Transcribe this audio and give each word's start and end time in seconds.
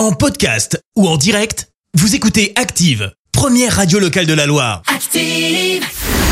En 0.00 0.12
podcast 0.12 0.82
ou 0.96 1.06
en 1.06 1.18
direct, 1.18 1.68
vous 1.92 2.14
écoutez 2.14 2.54
Active, 2.56 3.12
première 3.32 3.76
radio 3.76 3.98
locale 3.98 4.24
de 4.24 4.32
la 4.32 4.46
Loire. 4.46 4.80
Active. 4.86 5.84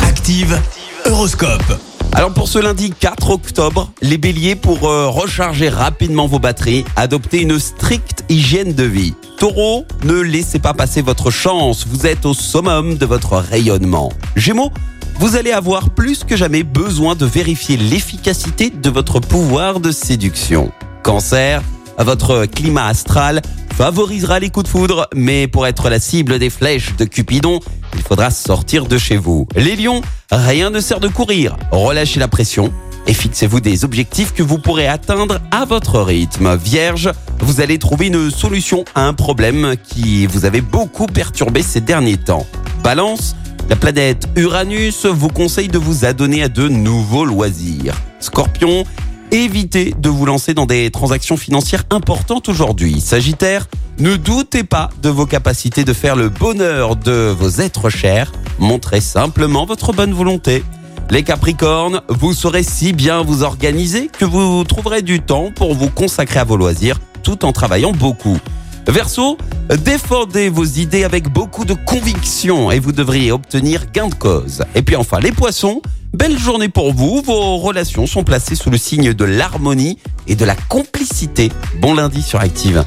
Active, 0.04 0.58
Horoscope. 1.04 1.78
Alors 2.14 2.32
pour 2.32 2.48
ce 2.48 2.58
lundi 2.58 2.94
4 2.98 3.28
octobre, 3.28 3.92
les 4.00 4.16
béliers 4.16 4.56
pour 4.56 4.88
euh, 4.88 5.08
recharger 5.08 5.68
rapidement 5.68 6.26
vos 6.26 6.38
batteries, 6.38 6.86
adoptez 6.96 7.42
une 7.42 7.58
stricte 7.58 8.24
hygiène 8.30 8.72
de 8.72 8.84
vie. 8.84 9.12
Taureau, 9.36 9.84
ne 10.02 10.14
laissez 10.14 10.60
pas 10.60 10.72
passer 10.72 11.02
votre 11.02 11.30
chance, 11.30 11.86
vous 11.86 12.06
êtes 12.06 12.24
au 12.24 12.32
summum 12.32 12.96
de 12.96 13.04
votre 13.04 13.36
rayonnement. 13.36 14.10
Gémeaux, 14.34 14.72
vous 15.16 15.36
allez 15.36 15.52
avoir 15.52 15.90
plus 15.90 16.24
que 16.24 16.36
jamais 16.36 16.62
besoin 16.62 17.16
de 17.16 17.26
vérifier 17.26 17.76
l'efficacité 17.76 18.70
de 18.70 18.88
votre 18.88 19.20
pouvoir 19.20 19.80
de 19.80 19.90
séduction. 19.90 20.72
Cancer, 21.02 21.60
votre 22.04 22.46
climat 22.46 22.86
astral 22.86 23.42
favorisera 23.78 24.40
les 24.40 24.50
coups 24.50 24.64
de 24.64 24.70
foudre, 24.70 25.08
mais 25.14 25.46
pour 25.46 25.64
être 25.64 25.88
la 25.88 26.00
cible 26.00 26.40
des 26.40 26.50
flèches 26.50 26.96
de 26.96 27.04
Cupidon, 27.04 27.60
il 27.94 28.02
faudra 28.02 28.32
sortir 28.32 28.86
de 28.86 28.98
chez 28.98 29.16
vous. 29.16 29.46
Les 29.54 29.76
lions, 29.76 30.02
rien 30.32 30.70
ne 30.70 30.80
sert 30.80 30.98
de 30.98 31.06
courir, 31.06 31.56
relâchez 31.70 32.18
la 32.18 32.26
pression 32.26 32.72
et 33.06 33.14
fixez-vous 33.14 33.60
des 33.60 33.84
objectifs 33.84 34.34
que 34.34 34.42
vous 34.42 34.58
pourrez 34.58 34.88
atteindre 34.88 35.38
à 35.52 35.64
votre 35.64 36.00
rythme. 36.00 36.56
Vierge, 36.56 37.12
vous 37.38 37.60
allez 37.60 37.78
trouver 37.78 38.08
une 38.08 38.32
solution 38.32 38.84
à 38.96 39.06
un 39.06 39.14
problème 39.14 39.76
qui 39.84 40.26
vous 40.26 40.44
avait 40.44 40.60
beaucoup 40.60 41.06
perturbé 41.06 41.62
ces 41.62 41.80
derniers 41.80 42.16
temps. 42.16 42.48
Balance, 42.82 43.36
la 43.70 43.76
planète 43.76 44.28
Uranus 44.34 45.06
vous 45.06 45.28
conseille 45.28 45.68
de 45.68 45.78
vous 45.78 46.04
adonner 46.04 46.42
à 46.42 46.48
de 46.48 46.68
nouveaux 46.68 47.24
loisirs. 47.24 47.94
Scorpion, 48.18 48.82
évitez 49.30 49.94
de 49.98 50.08
vous 50.08 50.26
lancer 50.26 50.54
dans 50.54 50.66
des 50.66 50.90
transactions 50.90 51.36
financières 51.36 51.84
importantes 51.90 52.48
aujourd'hui. 52.48 53.00
Sagittaire, 53.00 53.66
ne 53.98 54.16
doutez 54.16 54.64
pas 54.64 54.90
de 55.02 55.08
vos 55.08 55.26
capacités 55.26 55.84
de 55.84 55.92
faire 55.92 56.16
le 56.16 56.28
bonheur 56.28 56.96
de 56.96 57.34
vos 57.38 57.60
êtres 57.60 57.90
chers. 57.90 58.32
Montrez 58.58 59.00
simplement 59.00 59.66
votre 59.66 59.92
bonne 59.92 60.12
volonté. 60.12 60.62
Les 61.10 61.22
Capricornes, 61.22 62.02
vous 62.08 62.32
saurez 62.32 62.62
si 62.62 62.92
bien 62.92 63.22
vous 63.22 63.42
organiser 63.42 64.08
que 64.08 64.24
vous 64.24 64.62
trouverez 64.64 65.02
du 65.02 65.20
temps 65.20 65.50
pour 65.54 65.74
vous 65.74 65.88
consacrer 65.88 66.40
à 66.40 66.44
vos 66.44 66.56
loisirs 66.56 67.00
tout 67.22 67.44
en 67.44 67.52
travaillant 67.52 67.92
beaucoup. 67.92 68.38
Verseau, 68.86 69.36
défendez 69.76 70.48
vos 70.48 70.64
idées 70.64 71.04
avec 71.04 71.28
beaucoup 71.28 71.64
de 71.64 71.74
conviction 71.74 72.70
et 72.70 72.78
vous 72.78 72.92
devriez 72.92 73.32
obtenir 73.32 73.90
gain 73.92 74.08
de 74.08 74.14
cause. 74.14 74.64
Et 74.74 74.82
puis 74.82 74.96
enfin, 74.96 75.20
les 75.20 75.32
poissons, 75.32 75.82
belle 76.12 76.38
journée 76.38 76.68
pour 76.68 76.94
vous. 76.94 77.22
Vos 77.24 77.58
relations 77.58 78.06
sont 78.06 78.24
placées 78.24 78.54
sous 78.54 78.70
le 78.70 78.78
signe 78.78 79.12
de 79.12 79.24
l'harmonie 79.24 79.98
et 80.26 80.36
de 80.36 80.44
la 80.44 80.54
complicité. 80.54 81.50
Bon 81.80 81.94
lundi 81.94 82.22
sur 82.22 82.40
Active. 82.40 82.84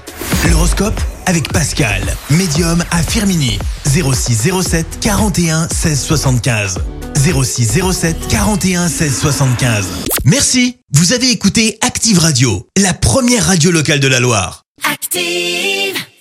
L'horoscope 0.50 1.00
avec 1.28 1.52
Pascal, 1.54 2.02
médium 2.32 2.84
à 2.92 3.04
Firmini. 3.04 3.60
0607 3.86 5.00
41 5.02 5.68
16 5.70 6.02
75. 6.02 6.80
0607 7.16 8.28
41 8.28 8.88
16 8.88 9.20
75. 9.20 9.88
Merci, 10.26 10.78
vous 10.94 11.14
avez 11.14 11.30
écouté 11.30 11.78
Active 11.82 12.20
Radio, 12.20 12.68
la 12.78 12.94
première 12.94 13.46
radio 13.46 13.72
locale 13.72 14.00
de 14.00 14.08
la 14.08 14.20
Loire. 14.20 14.64
Active. 14.92 16.02